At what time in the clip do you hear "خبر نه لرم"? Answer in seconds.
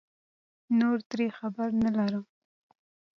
1.37-2.25